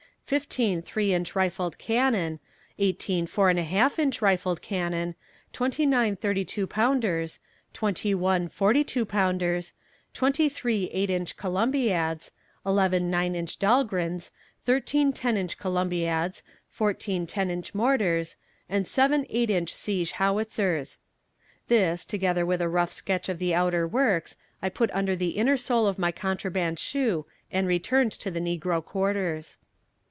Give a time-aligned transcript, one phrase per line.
[0.31, 2.39] fifteen three inch rifled cannon,
[2.79, 5.13] eighteen four and a half inch rifled cannon,
[5.51, 7.39] twenty nine thirty two pounders,
[7.73, 9.73] twenty one forty two pounders,
[10.13, 12.31] twenty three eight inch Columbiads,
[12.65, 14.31] eleven nine inch Dahlgrens,
[14.63, 18.37] thirteen ten inch Columbiads, fourteen ten inch mortars,
[18.69, 20.97] and seven eight inch siege howitzers.
[21.67, 25.57] This, together with a rough sketch of the outer works, I put under the inner
[25.57, 29.57] sole of my contraband shoe and returned to the negro quarters.